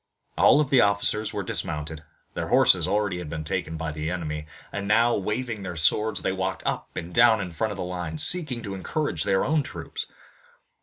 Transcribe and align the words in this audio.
All 0.35 0.63
the 0.63 0.81
officers 0.81 1.31
were 1.31 1.43
dismounted 1.43 2.01
their 2.33 2.47
horses 2.47 2.87
already 2.87 3.19
had 3.19 3.29
been 3.29 3.43
taken 3.43 3.77
by 3.77 3.91
the 3.91 4.09
enemy 4.09 4.47
and 4.71 4.87
now, 4.87 5.13
waving 5.15 5.61
their 5.61 5.75
swords, 5.75 6.23
they 6.23 6.31
walked 6.31 6.65
up 6.65 6.97
and 6.97 7.13
down 7.13 7.39
in 7.39 7.51
front 7.51 7.69
of 7.69 7.77
the 7.77 7.83
lines, 7.83 8.23
seeking 8.25 8.63
to 8.63 8.73
encourage 8.73 9.23
their 9.25 9.45
own 9.45 9.61
troops. 9.61 10.07